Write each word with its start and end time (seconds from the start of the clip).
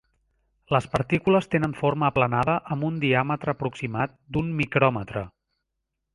Les 0.75 0.85
partícules 0.93 1.47
tenen 1.55 1.75
forma 1.81 2.09
aplanada 2.13 2.57
amb 2.77 2.87
un 2.89 2.97
diàmetre 3.05 3.55
aproximat 3.55 4.17
d'un 4.39 4.51
micròmetre. 4.63 5.27